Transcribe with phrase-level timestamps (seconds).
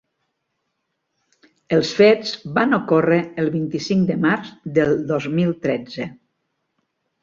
[1.77, 6.13] Els fets van ocórrer el vint-i-cinc de març del dos mil tretze.